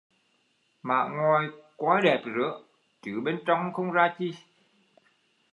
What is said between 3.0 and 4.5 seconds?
chứ bên trong không ra chi